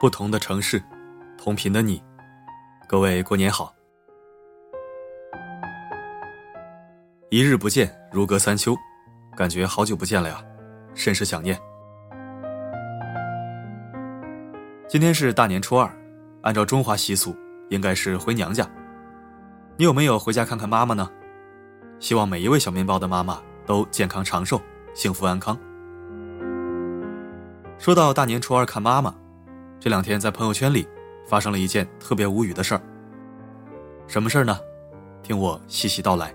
[0.00, 0.80] 不同的城市，
[1.36, 2.00] 同频的你，
[2.86, 3.74] 各位过年好！
[7.30, 8.76] 一日不见，如隔三秋，
[9.36, 10.40] 感觉好久不见了呀，
[10.94, 11.60] 甚是想念。
[14.86, 15.92] 今天是大年初二，
[16.42, 17.36] 按照中华习俗，
[17.68, 18.64] 应该是回娘家。
[19.76, 21.10] 你有没有回家看看妈妈呢？
[21.98, 24.62] 希望每一位小面包的妈妈都健康长寿、
[24.94, 25.58] 幸福安康。
[27.80, 29.12] 说到大年初二看妈妈，
[29.80, 30.88] 这两天在朋友圈里
[31.26, 32.80] 发生了一件特别无语的事儿。
[34.08, 34.58] 什么事儿呢？
[35.22, 36.34] 听我细细道来。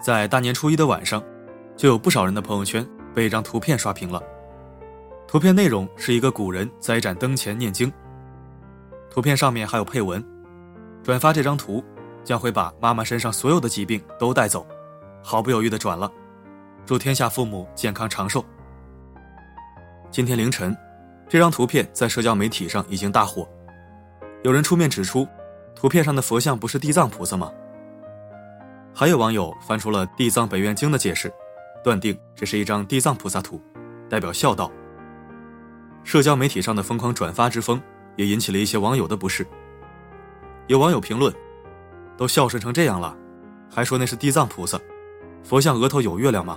[0.00, 1.22] 在大年初一的晚上，
[1.76, 4.22] 就有不少人的朋友圈被一张图片刷屏了。
[5.26, 7.90] 图片内容是一个古人在一盏灯前念经。
[9.08, 10.22] 图片上面还有配文
[11.02, 11.82] ：“转发这张图，
[12.24, 14.66] 将会把妈妈身上所有的疾病都带走。”
[15.22, 16.10] 毫不犹豫的转了，
[16.86, 18.44] 祝天下父母健康长寿。
[20.10, 20.76] 今天凌晨，
[21.28, 23.48] 这张图片在社交媒体上已经大火。
[24.42, 25.28] 有人出面指出，
[25.74, 27.52] 图片上的佛像不是地藏菩萨吗？
[28.92, 31.32] 还有网友翻出了《地藏本愿经》的解释，
[31.84, 33.60] 断定这是一张地藏菩萨图，
[34.08, 34.70] 代表孝道。
[36.02, 37.80] 社交媒体上的疯狂转发之风，
[38.16, 39.46] 也引起了一些网友的不适。
[40.66, 41.32] 有网友评论
[42.16, 43.16] ：“都孝顺成这样了，
[43.70, 44.80] 还说那是地藏菩萨，
[45.50, 46.56] 佛像额头有月亮吗？”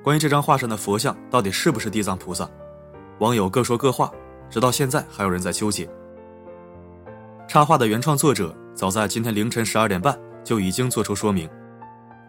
[0.00, 2.48] 关于这张画上的佛像到底是不是地藏菩萨，
[3.18, 4.08] 网友各说各话，
[4.48, 5.90] 直到现在还有人在纠结。
[7.48, 11.50] 插画的原创作者早在今天凌晨十二点半就已经做出说明：“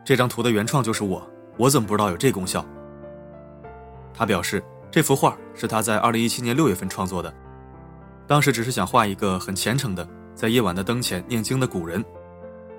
[0.04, 1.22] 这张图的原创就是我，
[1.58, 2.66] 我怎么不知道有这功效？”
[4.16, 4.64] 他表示。
[4.90, 7.32] 这幅画是他在二零一七年六月份创作的，
[8.26, 12.04] 当时只是想画一个很虔诚的在夜晚的灯前念经的古人，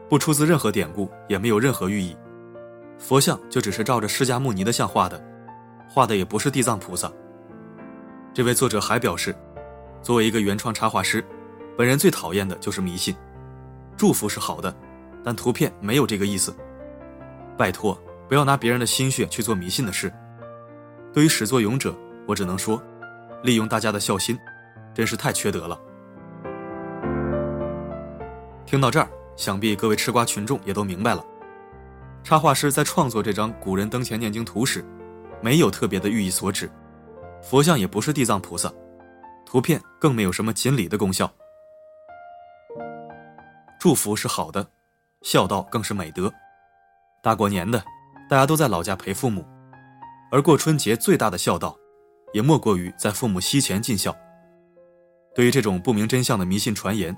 [0.09, 2.17] 不出自任何典故，也没有任何寓意。
[2.99, 5.23] 佛像就只是照着释迦牟尼的像画的，
[5.89, 7.13] 画的也不是地藏菩萨。
[8.33, 9.35] 这位作者还表示，
[10.03, 11.25] 作为一个原创插画师，
[11.77, 13.15] 本人最讨厌的就是迷信。
[13.97, 14.75] 祝福是好的，
[15.23, 16.55] 但图片没有这个意思。
[17.57, 20.13] 拜托，不要拿别人的心血去做迷信的事。
[21.13, 21.95] 对于始作俑者，
[22.27, 22.81] 我只能说，
[23.43, 24.39] 利用大家的孝心，
[24.95, 25.79] 真是太缺德了。
[28.65, 31.25] 听到这儿，想必各位吃瓜群众也都明白了，
[32.25, 34.85] 插画师在创作这张古人灯前念经图时，
[35.41, 36.69] 没有特别的寓意所指，
[37.41, 38.71] 佛像也不是地藏菩萨，
[39.47, 41.33] 图片更没有什么锦鲤的功效。
[43.79, 44.69] 祝福是好的，
[45.23, 46.33] 孝道更是美德。
[47.23, 47.81] 大过年的，
[48.29, 49.47] 大家都在老家陪父母。
[50.33, 51.79] 而过春节最大的孝道，
[52.33, 54.13] 也莫过于在父母膝前尽孝。
[55.33, 57.17] 对于这种不明真相的迷信传言，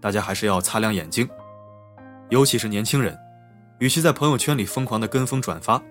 [0.00, 1.30] 大家还是要擦亮眼睛。
[2.30, 3.18] 尤其是年轻人，
[3.80, 5.82] 与其在朋友圈里疯狂的跟风转发，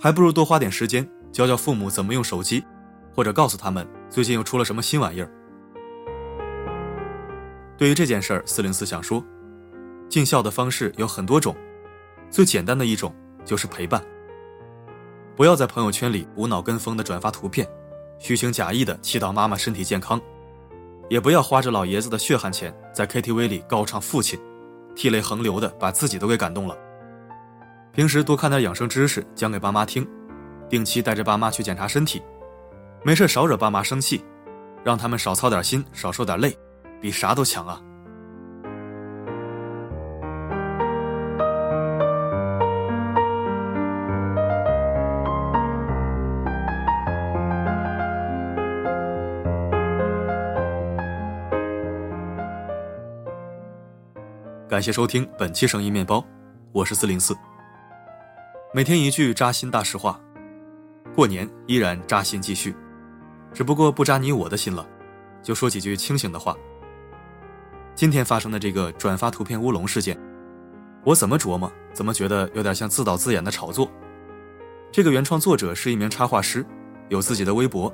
[0.00, 2.64] 还不如多花点时间教教父母怎么用手机，
[3.14, 5.30] 或者告诉他们最近又出了什么新玩意儿。
[7.76, 9.22] 对于这件事儿，四零四想说，
[10.08, 11.54] 尽孝的方式有很多种，
[12.30, 13.14] 最简单的一种
[13.44, 14.02] 就是陪伴。
[15.36, 17.68] 不要在朋友圈里无脑跟风的转发图片，
[18.18, 20.18] 虚情假意的祈祷妈妈身体健康，
[21.10, 24.40] 也不要花着老爷子的血汗钱在 KTV 里高唱父亲，
[24.96, 26.76] 涕泪横流的把自己都给感动了。
[27.92, 30.04] 平时多看点养生知识讲给爸妈听，
[30.68, 32.20] 定期带着爸妈去检查身体，
[33.04, 34.24] 没事少惹爸妈生气，
[34.82, 36.56] 让他们少操点心少受点累，
[37.00, 37.80] 比啥都强啊！
[54.76, 56.22] 感谢收听本期声音面包，
[56.70, 57.34] 我是四零四。
[58.74, 60.20] 每天一句扎心大实话，
[61.14, 62.76] 过年依然扎心继续，
[63.54, 64.86] 只不过不扎你我的心了，
[65.42, 66.54] 就说几句清醒的话。
[67.94, 70.14] 今天发生的这个转发图片乌龙事件，
[71.04, 73.90] 我怎么琢磨怎么觉得有点像自导自演的炒作。
[74.92, 76.62] 这个原创作者是一名插画师，
[77.08, 77.90] 有自己的微博，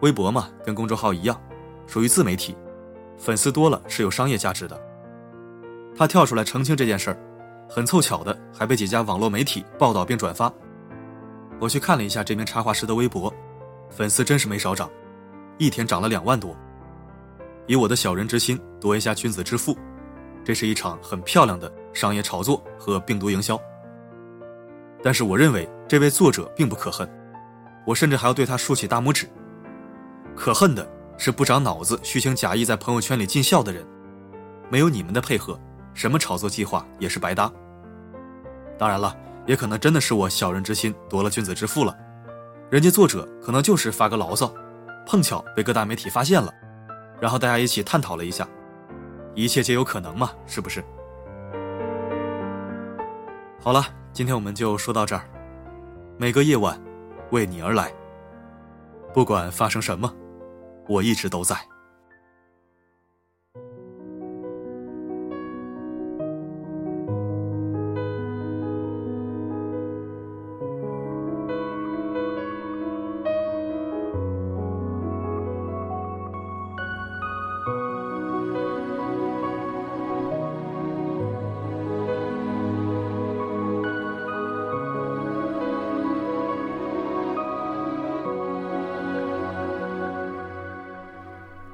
[0.00, 1.38] 微博嘛跟公众号一样，
[1.86, 2.56] 属于自媒体，
[3.18, 4.89] 粉丝多了是有商业价值的。
[6.00, 7.16] 他跳出来澄清这件事儿，
[7.68, 10.50] 很凑巧的还被几家网络媒体报道并转发。
[11.60, 13.30] 我去看了一下这名插画师的微博，
[13.90, 14.88] 粉丝真是没少涨，
[15.58, 16.56] 一天涨了两万多。
[17.66, 19.76] 以我的小人之心夺一下君子之腹，
[20.42, 23.60] 这是一场很漂亮的商业炒作和病毒营销。
[25.02, 27.06] 但是我认为这位作者并不可恨，
[27.86, 29.28] 我甚至还要对他竖起大拇指。
[30.34, 33.86] 可恨的是不长脑子、虚情假意在朋友圈里尽孝的人，
[34.70, 35.60] 没有你们的配合。
[35.94, 37.50] 什么炒作计划也是白搭。
[38.78, 39.16] 当然了，
[39.46, 41.96] 也可能真的是我小人之心夺了君子之腹了。
[42.70, 44.52] 人家作者可能就是发个牢骚，
[45.06, 46.52] 碰巧被各大媒体发现了，
[47.20, 48.48] 然后大家一起探讨了一下，
[49.34, 50.82] 一切皆有可能嘛，是不是？
[53.60, 55.22] 好了，今天我们就说到这儿。
[56.16, 56.80] 每个夜晚，
[57.30, 57.92] 为你而来，
[59.12, 60.10] 不管发生什么，
[60.88, 61.56] 我一直都在。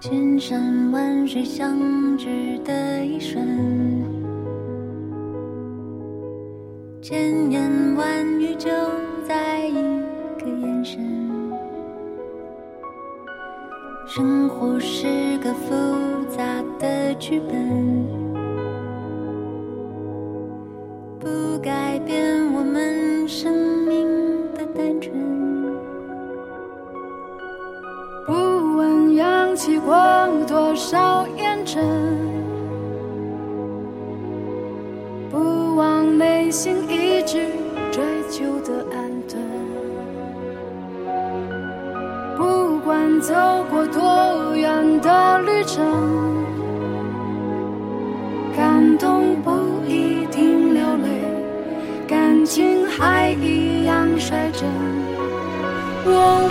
[0.08, 3.44] 千山万水相聚的一瞬，
[7.03, 8.70] 千言万语就
[9.26, 9.75] 在一
[10.38, 11.05] 个眼神。
[14.06, 15.75] 生活是个复
[16.29, 16.44] 杂
[16.79, 18.06] 的剧本，
[21.19, 22.35] 不改变
[29.66, 31.82] 起过多少烟尘，
[35.28, 37.48] 不忘内心一直
[37.90, 39.42] 追求的安顿。
[42.36, 43.34] 不管走
[43.68, 45.84] 过多远的旅程，
[48.56, 49.50] 感动不
[49.84, 51.08] 一定流泪，
[52.06, 54.70] 感情还一样率真。
[56.04, 56.46] 我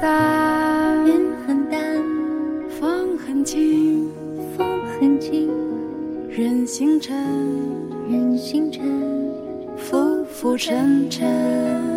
[0.00, 1.78] 淡，云很淡，
[2.70, 4.08] 风很轻，
[4.56, 4.66] 风
[4.98, 5.50] 很轻，
[6.28, 7.14] 人星辰，
[8.08, 8.82] 人星辰，
[9.76, 11.89] 浮浮沉沉。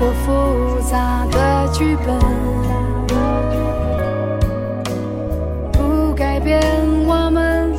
[0.00, 2.18] 过复杂的剧本，
[5.70, 6.58] 不改变
[7.06, 7.70] 我们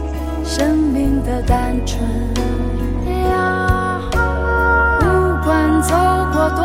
[0.46, 2.00] 生命的单纯。
[5.00, 5.08] 不
[5.44, 5.96] 管走
[6.32, 6.62] 过多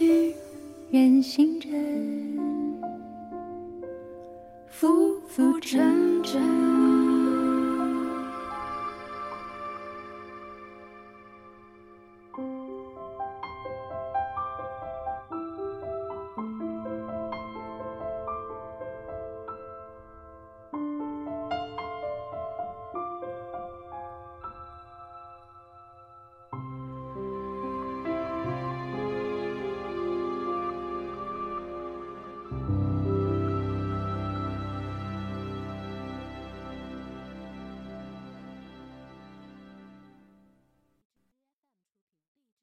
[0.00, 0.34] 很轻，
[0.90, 2.80] 人心真，
[4.66, 7.29] 浮浮沉沉。